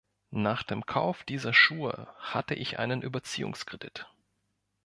Nach 0.33 0.63
dem 0.63 0.87
Kauf 0.87 1.23
dieser 1.25 1.53
Schuhe 1.53 2.07
hatte 2.17 2.55
ich 2.55 2.79
einen 2.79 3.03
Überziehungskredit 3.03 4.09